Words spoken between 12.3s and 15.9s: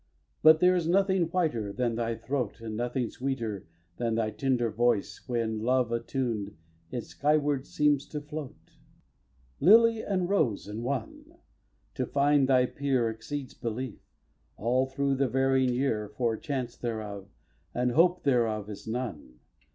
thy peer Exceeds belief, all through the varying